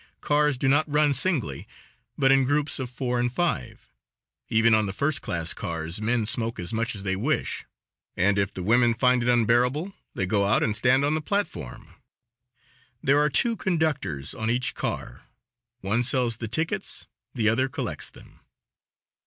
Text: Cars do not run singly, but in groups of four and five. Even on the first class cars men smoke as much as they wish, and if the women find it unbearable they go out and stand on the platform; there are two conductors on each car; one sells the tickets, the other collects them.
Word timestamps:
Cars 0.19 0.57
do 0.57 0.67
not 0.67 0.91
run 0.91 1.13
singly, 1.13 1.67
but 2.17 2.31
in 2.31 2.43
groups 2.43 2.79
of 2.79 2.89
four 2.89 3.19
and 3.19 3.31
five. 3.31 3.85
Even 4.49 4.73
on 4.73 4.87
the 4.87 4.93
first 4.93 5.21
class 5.21 5.53
cars 5.53 6.01
men 6.01 6.25
smoke 6.25 6.59
as 6.59 6.73
much 6.73 6.95
as 6.95 7.03
they 7.03 7.15
wish, 7.15 7.65
and 8.17 8.39
if 8.39 8.51
the 8.51 8.63
women 8.63 8.95
find 8.95 9.21
it 9.21 9.29
unbearable 9.29 9.93
they 10.15 10.25
go 10.25 10.45
out 10.45 10.63
and 10.63 10.75
stand 10.75 11.05
on 11.05 11.13
the 11.13 11.21
platform; 11.21 11.97
there 13.03 13.19
are 13.19 13.29
two 13.29 13.55
conductors 13.55 14.33
on 14.33 14.49
each 14.49 14.73
car; 14.73 15.21
one 15.81 16.01
sells 16.01 16.37
the 16.37 16.47
tickets, 16.47 17.05
the 17.35 17.47
other 17.47 17.69
collects 17.69 18.09
them. 18.09 18.39